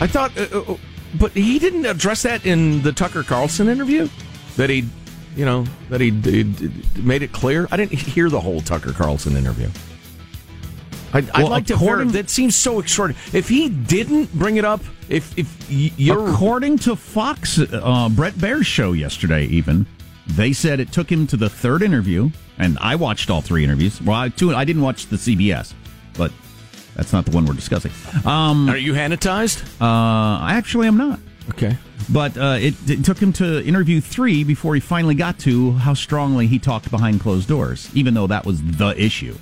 [0.00, 0.76] I thought, uh, uh,
[1.18, 4.08] but he didn't address that in the Tucker Carlson interview.
[4.56, 4.88] That he,
[5.36, 7.68] you know, that he, he made it clear.
[7.70, 9.68] I didn't hear the whole Tucker Carlson interview.
[11.14, 11.76] I'd, I'd Well, like to.
[11.76, 13.24] Ver- that seems so extraordinary.
[13.32, 18.66] If he didn't bring it up, if if you're According to Fox, uh, Bret Baier's
[18.66, 19.86] show yesterday, even
[20.26, 24.00] they said it took him to the third interview, and I watched all three interviews.
[24.02, 25.72] Well, I, two, I didn't watch the CBS,
[26.16, 26.32] but
[26.96, 27.92] that's not the one we're discussing.
[28.26, 29.62] Um, are you hanitized?
[29.80, 31.20] uh, I actually am not.
[31.50, 31.76] Okay.
[32.10, 35.94] But uh, it, it took him to interview three before he finally got to how
[35.94, 39.36] strongly he talked behind closed doors, even though that was the issue.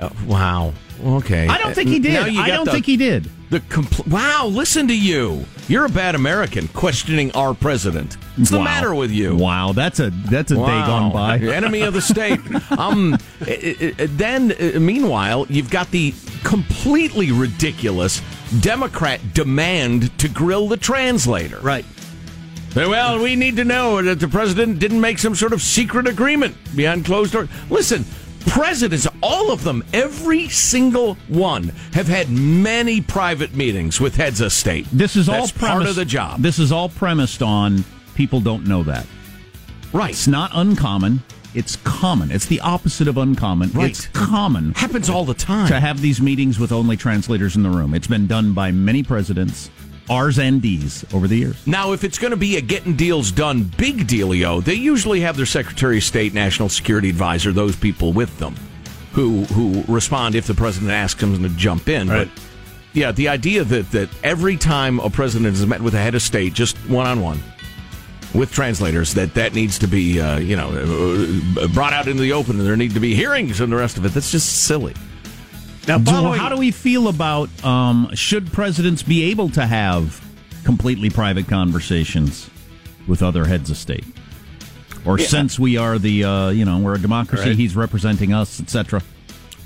[0.00, 0.72] Uh, wow.
[1.04, 1.46] Okay.
[1.46, 2.16] I don't think he did.
[2.16, 3.30] I don't the- think he did.
[3.48, 5.44] The compl- wow, listen to you.
[5.68, 8.14] You're a bad American questioning our president.
[8.36, 8.64] What's the Wow.
[8.64, 9.36] matter with you?
[9.36, 11.38] Wow, that's a that's a day gone by.
[11.38, 12.40] Enemy of the state.
[12.78, 18.20] um, then, uh, meanwhile, you've got the completely ridiculous
[18.60, 21.58] Democrat demand to grill the translator.
[21.60, 21.84] right.
[22.74, 26.54] Well, we need to know that the president didn't make some sort of secret agreement
[26.76, 27.48] behind closed doors.
[27.70, 28.04] Listen,
[28.46, 34.52] presidents, all of them, every single one, have had many private meetings with heads of
[34.52, 34.86] state.
[34.92, 36.40] This is all That's premised, part of the job.
[36.42, 39.06] This is all premised on people don't know that.
[39.92, 40.10] right.
[40.10, 41.22] It's not uncommon.
[41.54, 42.30] It's common.
[42.30, 43.70] It's the opposite of uncommon.
[43.72, 43.88] Right.
[43.90, 45.68] It's common Happens all the time.
[45.68, 47.94] to have these meetings with only translators in the room.
[47.94, 49.70] It's been done by many presidents,
[50.08, 51.66] R's and D's, over the years.
[51.66, 55.36] Now, if it's going to be a getting deals done big dealio, they usually have
[55.36, 58.54] their Secretary of State, National Security Advisor, those people with them,
[59.12, 62.08] who who respond if the president asks them to jump in.
[62.08, 62.28] Right.
[62.32, 62.42] But
[62.92, 66.22] yeah, the idea that that every time a president is met with a head of
[66.22, 67.40] state, just one on one,
[68.34, 70.70] with translators, that that needs to be uh, you know
[71.60, 73.96] uh, brought out into the open, and there need to be hearings and the rest
[73.98, 74.10] of it.
[74.10, 74.94] That's just silly.
[75.86, 80.20] Now, following, how do we feel about um, should presidents be able to have
[80.64, 82.50] completely private conversations
[83.06, 84.04] with other heads of state?
[85.04, 87.56] Or since we are the uh, you know we're a democracy, Right.
[87.56, 89.02] he's representing us, etc.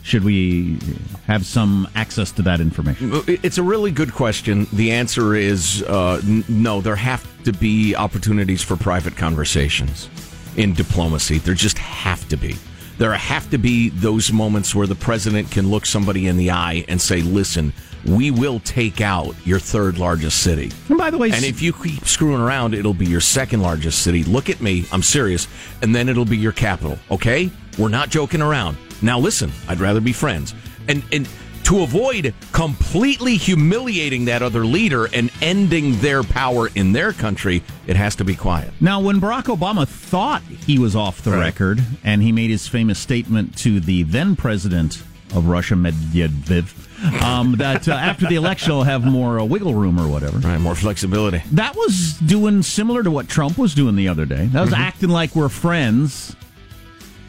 [0.03, 0.79] Should we
[1.27, 3.23] have some access to that information?
[3.27, 4.67] It's a really good question.
[4.73, 6.81] The answer is uh, n- no.
[6.83, 10.11] There have to be opportunities for private conversations
[10.57, 11.39] in diplomacy.
[11.39, 12.57] There just have to be.
[13.01, 16.85] There have to be those moments where the president can look somebody in the eye
[16.87, 17.73] and say, "Listen,
[18.05, 21.73] we will take out your third largest city." And by the way, And if you
[21.73, 24.23] keep screwing around, it'll be your second largest city.
[24.23, 24.85] Look at me.
[24.93, 25.49] I'm serious.
[25.81, 26.99] And then it'll be your capital.
[27.11, 27.51] Okay?
[27.79, 28.77] We're not joking around.
[29.01, 30.53] Now listen, I'd rather be friends.
[30.87, 31.27] And and
[31.71, 37.95] to avoid completely humiliating that other leader and ending their power in their country, it
[37.95, 38.73] has to be quiet.
[38.81, 42.99] Now, when Barack Obama thought he was off the record and he made his famous
[42.99, 45.01] statement to the then president
[45.33, 50.01] of Russia, Medvedev, um, that uh, after the election he'll have more uh, wiggle room
[50.01, 50.39] or whatever.
[50.41, 51.41] Right, more flexibility.
[51.53, 54.47] That was doing similar to what Trump was doing the other day.
[54.47, 54.81] That was Mm-hmm.
[54.83, 56.35] acting like we're friends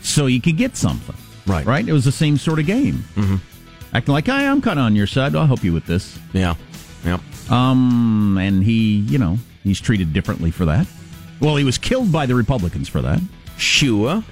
[0.01, 1.15] so you could get something.
[1.45, 1.63] Right.
[1.65, 1.87] Right?
[1.87, 3.03] It was the same sort of game.
[3.15, 3.35] Mm-hmm.
[3.93, 5.35] Acting like, hey, I'm kind of on your side.
[5.35, 6.17] I'll help you with this.
[6.33, 6.55] Yeah.
[7.03, 7.19] Yep.
[7.51, 10.87] Um, and he, you know, he's treated differently for that.
[11.39, 13.19] Well, he was killed by the Republicans for that.
[13.57, 14.23] Sure.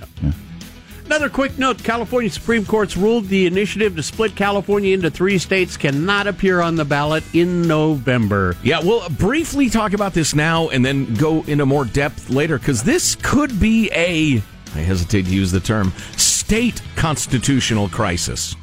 [1.05, 5.75] Another quick note California Supreme Court's ruled the initiative to split California into three states
[5.75, 8.55] cannot appear on the ballot in November.
[8.61, 12.83] Yeah, we'll briefly talk about this now and then go into more depth later because
[12.83, 14.43] this could be a,
[14.75, 18.55] I hesitate to use the term, state constitutional crisis.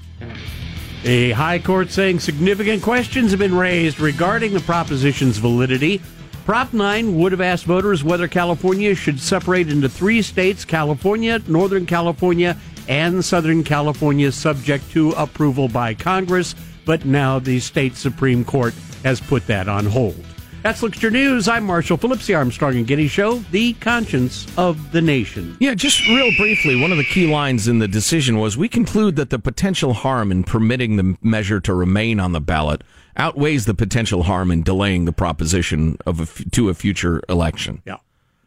[1.08, 6.02] A high court saying significant questions have been raised regarding the proposition's validity.
[6.44, 11.86] Prop 9 would have asked voters whether California should separate into three states California, Northern
[11.86, 12.56] California,
[12.88, 16.56] and Southern California, subject to approval by Congress.
[16.84, 20.24] But now the state Supreme Court has put that on hold.
[20.66, 21.46] That's Look at Your News.
[21.46, 25.56] I'm Marshall Phillips, the Armstrong and Getty Show, the conscience of the nation.
[25.60, 29.14] Yeah, just real briefly, one of the key lines in the decision was we conclude
[29.14, 32.82] that the potential harm in permitting the measure to remain on the ballot
[33.16, 37.80] outweighs the potential harm in delaying the proposition of a f- to a future election.
[37.86, 37.98] Yeah.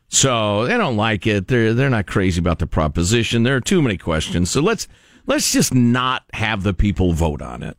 [0.09, 1.47] So they don't like it.
[1.47, 3.43] They're they're not crazy about the proposition.
[3.43, 4.51] There are too many questions.
[4.51, 4.89] So let's
[5.25, 7.77] let's just not have the people vote on it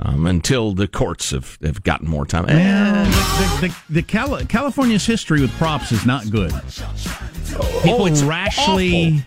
[0.00, 2.48] um, until the courts have, have gotten more time.
[2.48, 6.52] Yeah, the, the, the, the Cali- California's history with props is not good.
[7.82, 9.22] People Oh, it's rashly,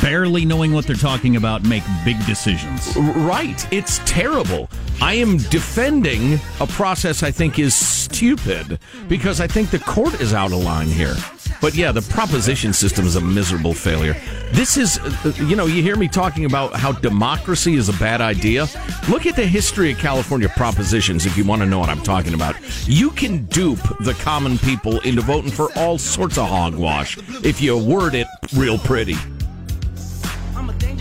[0.00, 2.96] barely knowing what they're talking about, make big decisions.
[2.96, 3.66] Right.
[3.72, 4.70] It's terrible.
[5.00, 10.32] I am defending a process I think is stupid because I think the court is
[10.32, 11.16] out of line here.
[11.60, 14.16] But yeah, the proposition system is a miserable failure.
[14.52, 18.20] This is, uh, you know, you hear me talking about how democracy is a bad
[18.20, 18.66] idea.
[19.08, 22.34] Look at the history of California propositions if you want to know what I'm talking
[22.34, 22.56] about.
[22.86, 27.76] You can dupe the common people into voting for all sorts of hogwash if you
[27.78, 29.16] word it real pretty.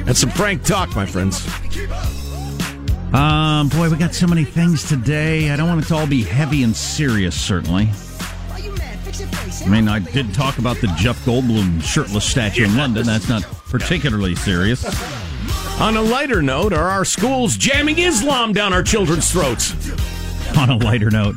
[0.06, 1.46] That's some frank talk, my friends.
[3.14, 5.52] Um, boy, we got so many things today.
[5.52, 7.90] I don't want it to all be heavy and serious, certainly.
[9.66, 13.06] I mean, I did talk about the Jeff Goldblum shirtless statue in London.
[13.06, 14.84] That's not particularly serious.
[15.80, 19.74] On a lighter note, are our schools jamming Islam down our children's throats?
[20.58, 21.36] On a lighter note.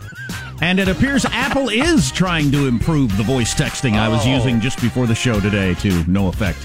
[0.61, 4.29] And it appears Apple is trying to improve the voice texting I was Oh.
[4.37, 6.59] using just before the show today to no effect.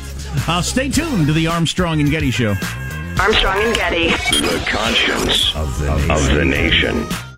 [0.47, 2.55] Uh, stay tuned to the Armstrong and Getty Show.
[3.19, 4.07] Armstrong and Getty.
[4.09, 6.11] The conscience of the nation.
[6.11, 7.28] Of the nation.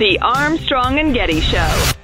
[0.00, 1.58] The Armstrong and Getty Show.
[1.58, 1.94] I'm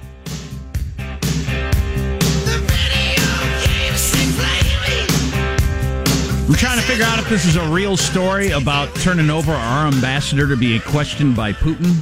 [6.53, 10.47] trying to figure out if this is a real story about turning over our ambassador
[10.47, 11.95] to be questioned by Putin.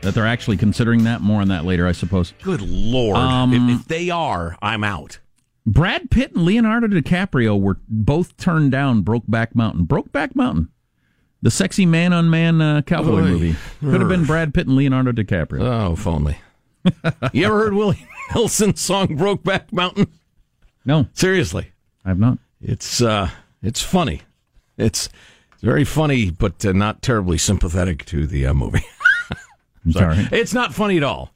[0.00, 1.20] That they're actually considering that.
[1.20, 2.32] More on that later, I suppose.
[2.42, 3.18] Good lord!
[3.18, 5.18] Um, if, if they are, I'm out.
[5.66, 9.86] Brad Pitt and Leonardo DiCaprio were both turned down Brokeback Mountain.
[9.86, 10.70] Brokeback Mountain,
[11.42, 13.22] the sexy man on man uh, cowboy Oy.
[13.22, 13.56] movie.
[13.80, 15.62] Could have been Brad Pitt and Leonardo DiCaprio.
[15.62, 16.38] Oh, if only.
[17.32, 20.06] you ever heard Willie Nelson's song "Brokeback Mountain"?
[20.84, 21.72] No, seriously,
[22.04, 22.38] I have not.
[22.60, 23.30] It's uh,
[23.62, 24.22] it's funny.
[24.78, 25.08] It's
[25.60, 28.84] very funny, but uh, not terribly sympathetic to the uh, movie.
[29.84, 30.28] I'm sorry.
[30.32, 31.32] It's not funny at all.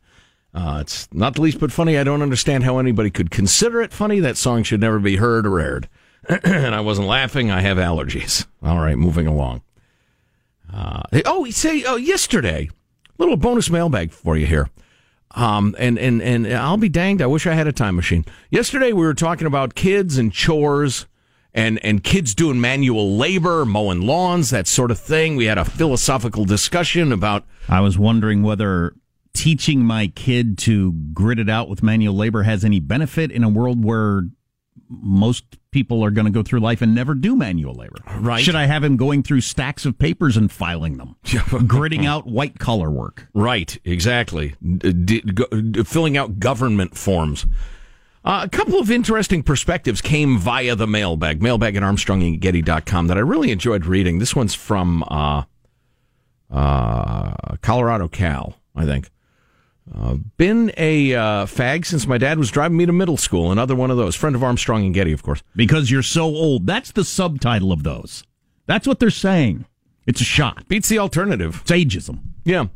[0.55, 1.99] Uh, it's not the least bit funny.
[1.99, 4.21] I don't understand how anybody could consider it funny.
[4.21, 5.89] That song should never be heard or aired.
[6.45, 7.51] and I wasn't laughing.
[7.51, 8.47] I have allergies.
[8.63, 9.63] All right, moving along.
[10.75, 12.69] Uh, oh, say oh, yesterday,
[13.19, 14.69] little bonus mailbag for you here.
[15.37, 17.23] Um, and, and, and I'll be danged.
[17.23, 18.25] I wish I had a time machine.
[18.51, 21.07] Yesterday we were talking about kids and chores
[21.53, 25.37] and, and kids doing manual labor, mowing lawns, that sort of thing.
[25.37, 28.95] We had a philosophical discussion about I was wondering whether
[29.33, 33.49] teaching my kid to grit it out with manual labor has any benefit in a
[33.49, 34.25] world where
[34.89, 37.97] most people are going to go through life and never do manual labor.
[38.19, 38.43] Right.
[38.43, 41.17] Should I have him going through stacks of papers and filing them,
[41.67, 43.29] gritting out white collar work?
[43.35, 44.55] Right, exactly.
[44.79, 47.47] D- d- go- filling out government forms.
[48.25, 53.21] Uh, a couple of interesting perspectives came via the mailbag, mailbag at armstrongandgetty.com that I
[53.21, 54.19] really enjoyed reading.
[54.19, 55.43] This one's from uh,
[56.51, 59.11] uh, Colorado Cal, I think.
[59.93, 63.53] Uh, been a uh, fag since my dad was driving me to middle school.
[63.53, 64.15] Another one of those.
[64.15, 65.43] Friend of Armstrong and Getty, of course.
[65.55, 66.67] Because you're so old.
[66.67, 68.25] That's the subtitle of those.
[68.67, 69.67] That's what they're saying.
[70.07, 70.67] It's a shot.
[70.69, 71.61] Beats the alternative.
[71.63, 72.21] It's ageism.
[72.45, 72.67] Yeah.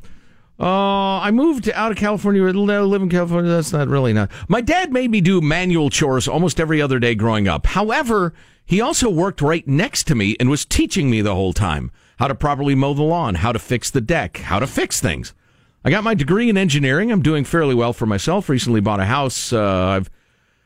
[0.60, 2.44] Uh, I moved out of California.
[2.44, 3.50] I live in California.
[3.50, 4.30] That's not really not.
[4.48, 7.66] My dad made me do manual chores almost every other day growing up.
[7.66, 8.34] However,
[8.66, 12.28] he also worked right next to me and was teaching me the whole time how
[12.28, 15.32] to properly mow the lawn, how to fix the deck, how to fix things.
[15.88, 17.10] I got my degree in engineering.
[17.10, 18.50] I'm doing fairly well for myself.
[18.50, 19.54] Recently bought a house.
[19.54, 20.10] Uh, I've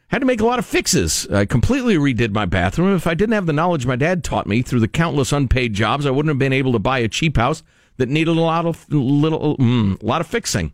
[0.09, 1.29] had to make a lot of fixes.
[1.29, 2.93] I completely redid my bathroom.
[2.97, 6.07] If I didn't have the knowledge my dad taught me through the countless unpaid jobs,
[6.07, 7.63] I wouldn't have been able to buy a cheap house
[7.99, 10.73] that needed a lot of little, mm, a lot of fixing.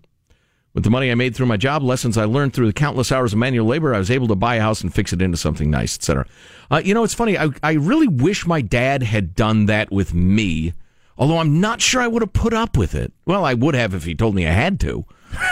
[0.72, 3.34] With the money I made through my job, lessons I learned through the countless hours
[3.34, 5.70] of manual labor, I was able to buy a house and fix it into something
[5.70, 6.24] nice, etc.
[6.70, 7.36] Uh, you know, it's funny.
[7.36, 10.72] I, I really wish my dad had done that with me,
[11.18, 13.12] although I'm not sure I would have put up with it.
[13.26, 15.04] Well, I would have if he told me I had to.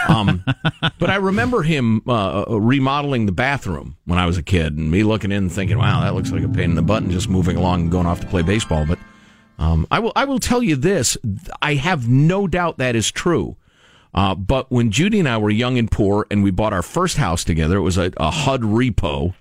[0.07, 0.43] Um,
[0.99, 5.03] but I remember him uh, remodeling the bathroom when I was a kid, and me
[5.03, 7.29] looking in and thinking, "Wow, that looks like a pain in the butt," and just
[7.29, 8.85] moving along and going off to play baseball.
[8.85, 8.99] But
[9.59, 11.17] um, I will I will tell you this:
[11.61, 13.57] I have no doubt that is true.
[14.13, 17.17] Uh, but when Judy and I were young and poor, and we bought our first
[17.17, 19.35] house together, it was a, a HUD repo.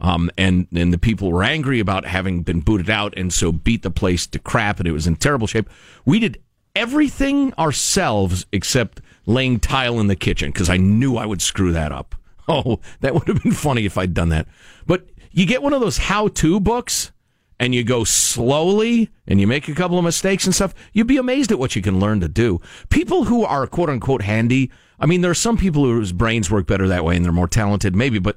[0.00, 3.82] Um, and and the people were angry about having been booted out, and so beat
[3.82, 5.68] the place to crap, and it was in terrible shape.
[6.04, 6.40] We did
[6.74, 11.92] everything ourselves except laying tile in the kitchen because I knew I would screw that
[11.92, 12.14] up.
[12.48, 14.48] Oh, that would have been funny if I'd done that.
[14.84, 17.12] But you get one of those how-to books
[17.60, 21.18] and you go slowly and you make a couple of mistakes and stuff, you'd be
[21.18, 22.58] amazed at what you can learn to do.
[22.88, 26.66] People who are quote unquote handy, I mean, there are some people whose brains work
[26.66, 28.36] better that way and they're more talented, maybe, but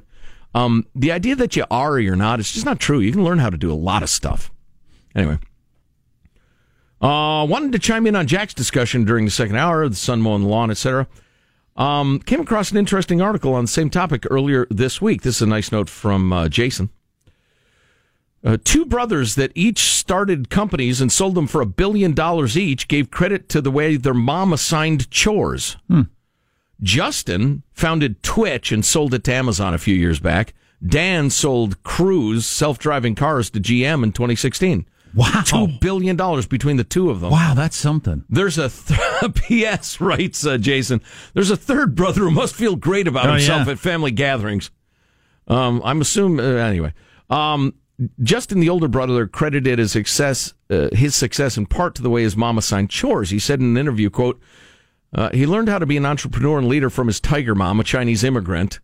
[0.54, 3.00] um, the idea that you are or you're not, it's just not true.
[3.00, 4.52] You can learn how to do a lot of stuff.
[5.16, 5.40] Anyway.
[7.02, 10.22] Uh, wanted to chime in on Jack's discussion during the second hour, of the son
[10.22, 11.06] mowing the lawn, etc.
[11.76, 15.22] Um, came across an interesting article on the same topic earlier this week.
[15.22, 16.90] This is a nice note from uh, Jason.
[18.46, 22.88] Uh, two brothers that each started companies and sold them for a billion dollars each
[22.88, 25.78] gave credit to the way their mom assigned chores.
[25.88, 26.04] Hmm.
[26.84, 30.54] Justin founded Twitch and sold it to Amazon a few years back.
[30.86, 34.86] Dan sold Cruise self driving cars to GM in 2016.
[35.16, 35.44] Wow.
[35.46, 37.32] Two billion dollars between the two of them.
[37.32, 38.26] Wow, that's something.
[38.30, 40.02] There's a th- P.S.
[40.02, 41.02] writes uh, Jason.
[41.34, 43.74] There's a third brother who must feel great about Oh, himself yeah.
[43.74, 44.72] at family gatherings.
[45.48, 46.94] Um, I'm assuming uh, anyway.
[47.30, 47.76] Um,
[48.24, 52.24] Justin, the older brother, credited his success, uh, his success in part to the way
[52.24, 53.30] his mom assigned chores.
[53.30, 54.42] He said in an interview, "quote
[55.14, 57.84] uh, He learned how to be an entrepreneur and leader from his tiger mom, a
[57.84, 58.80] Chinese immigrant.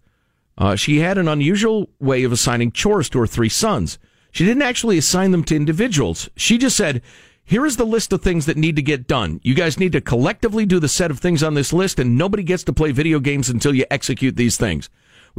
[0.58, 3.98] Uh, she had an unusual way of assigning chores to her three sons.
[4.32, 6.30] She didn't actually assign them to individuals.
[6.36, 7.02] She just said."
[7.50, 9.40] Here is the list of things that need to get done.
[9.42, 12.44] You guys need to collectively do the set of things on this list, and nobody
[12.44, 14.88] gets to play video games until you execute these things.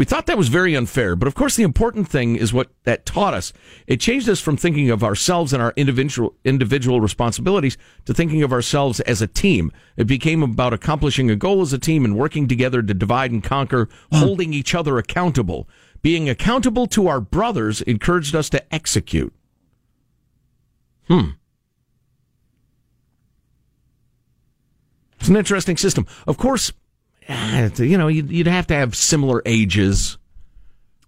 [0.01, 3.05] We thought that was very unfair, but of course, the important thing is what that
[3.05, 3.53] taught us.
[3.87, 7.77] It changed us from thinking of ourselves and our individual individual responsibilities
[8.07, 9.71] to thinking of ourselves as a team.
[9.99, 13.45] It became about accomplishing a goal as a team and working together to divide and
[13.45, 15.69] conquer, holding each other accountable.
[16.01, 19.35] Being accountable to our brothers encouraged us to execute.
[21.09, 21.33] Hmm.
[25.19, 26.07] It's an interesting system.
[26.27, 26.73] Of course,
[27.31, 30.19] you know, you'd, you'd have to have similar ages.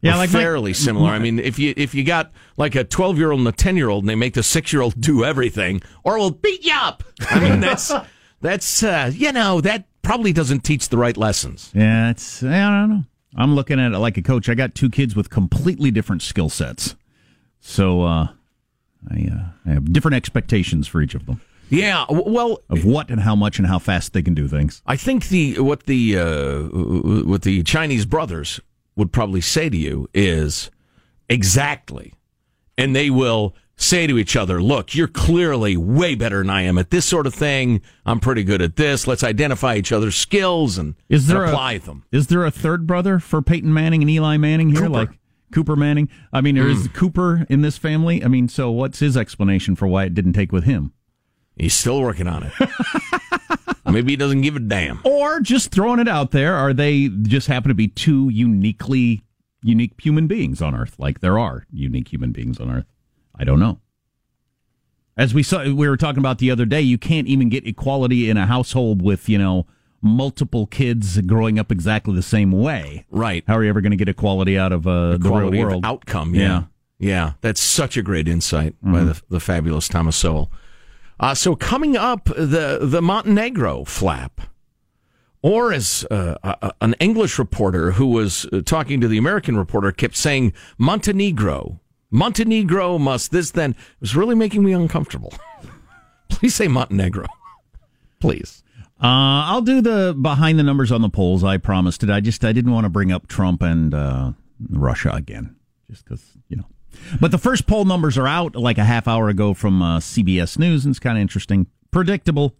[0.00, 1.10] Yeah, like my- fairly similar.
[1.10, 3.76] I mean, if you if you got like a twelve year old and a ten
[3.76, 6.74] year old, and they make the six year old do everything, or will beat you
[6.74, 7.04] up.
[7.30, 7.92] I mean, that's
[8.40, 11.70] that's uh, you know that probably doesn't teach the right lessons.
[11.72, 13.04] Yeah, it's I don't know.
[13.36, 14.48] I'm looking at it like a coach.
[14.48, 16.96] I got two kids with completely different skill sets,
[17.60, 18.28] so uh,
[19.08, 21.40] I, uh, I have different expectations for each of them
[21.72, 24.82] Yeah, well, of what and how much and how fast they can do things.
[24.84, 26.60] I think the what the uh,
[27.24, 28.60] what the Chinese brothers
[28.94, 30.70] would probably say to you is
[31.30, 32.12] exactly,
[32.76, 36.76] and they will say to each other, "Look, you're clearly way better than I am
[36.76, 37.80] at this sort of thing.
[38.04, 39.06] I'm pretty good at this.
[39.06, 42.50] Let's identify each other's skills and, Is there and a- apply them." Is there a
[42.50, 44.80] third brother for Peyton Manning and Eli Manning here?
[44.82, 44.90] Cooper.
[44.90, 45.08] Like
[45.54, 46.10] Cooper Manning?
[46.34, 48.22] I mean, there is Cooper in this family.
[48.22, 50.92] I mean, so what's his explanation for why it didn't take with him?
[51.56, 52.52] He's still working on it.
[53.86, 55.00] Maybe he doesn't give a damn.
[55.04, 59.22] Or just throwing it out there, are they just happen to be two uniquely
[59.62, 60.94] unique human beings on Earth?
[60.98, 62.86] Like there are unique human beings on Earth.
[63.34, 63.80] I don't know.
[65.16, 68.30] As we saw, we were talking about the other day, you can't even get equality
[68.30, 69.66] in a household with you know
[70.00, 73.04] multiple kids growing up exactly the same way.
[73.10, 73.44] Right.
[73.46, 75.84] How are you ever going to get equality out of uh, the Quality real world
[75.84, 76.34] outcome.
[76.34, 76.64] Yeah.
[76.98, 80.50] yeah, That's such a great insight by the the fabulous Thomas Sowell.
[81.20, 84.40] Uh, so coming up, the the Montenegro flap,
[85.42, 89.92] or as uh, a, an English reporter who was uh, talking to the American reporter
[89.92, 93.72] kept saying, Montenegro, Montenegro must this then.
[93.72, 95.32] It was really making me uncomfortable.
[96.28, 97.26] Please say Montenegro,
[98.18, 98.62] please.
[99.02, 101.44] Uh, I'll do the behind the numbers on the polls.
[101.44, 102.10] I promised it.
[102.10, 104.32] I just I didn't want to bring up Trump and uh,
[104.70, 105.56] Russia again,
[105.90, 106.64] just because you know.
[107.20, 110.58] But the first poll numbers are out like a half hour ago from uh, CBS
[110.58, 112.54] News, and it's kind of interesting, predictable,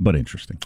[0.00, 0.58] but interesting.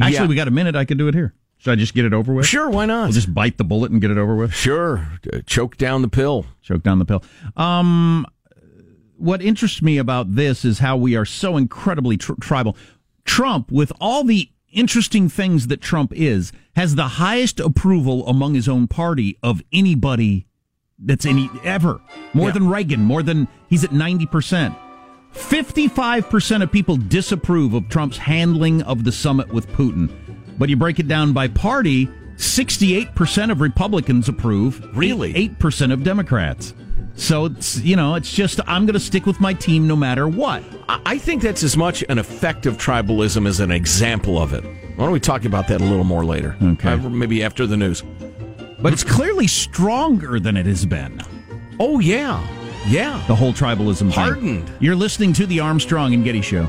[0.00, 0.26] Actually, Yeah.
[0.26, 0.74] we got a minute.
[0.76, 1.34] I could do it here.
[1.58, 2.46] Should I just get it over with?
[2.46, 3.04] Sure, why not?
[3.04, 4.52] We'll just bite the bullet and get it over with.
[4.54, 5.08] Sure,
[5.46, 6.44] choke down the pill.
[6.62, 7.22] Choke down the pill.
[7.56, 8.26] Um,
[9.16, 12.76] what interests me about this is how we are so incredibly tr- tribal.
[13.24, 18.68] Trump, with all the interesting things that Trump is, has the highest approval among his
[18.68, 20.45] own party of anybody
[20.98, 22.00] that's any ever.
[22.32, 22.54] More Yeah.
[22.54, 24.74] than Reagan, more than he's at 90%.
[25.32, 30.10] 55% of people disapprove of Trump's handling of the summit with Putin.
[30.58, 34.82] But you break it down by party, 68% of Republicans approve.
[34.94, 35.32] Really?
[35.34, 36.72] 8% of Democrats.
[37.16, 40.28] So it's, you know, it's just I'm going to stick with my team no matter
[40.28, 40.62] what.
[40.88, 44.64] I I think that's as much an effect of tribalism as an example of it.
[44.96, 46.56] Why don't we talk about that a little more later?
[46.62, 46.90] Okay.
[46.92, 48.02] Uh, maybe after the news.
[48.80, 51.20] But it's clearly stronger than it has been.
[51.80, 52.46] Oh, yeah.
[52.86, 53.22] Yeah.
[53.26, 54.10] The whole tribalism thing.
[54.10, 54.70] Hardened.
[54.80, 56.68] You're listening to the Armstrong and Getty Show.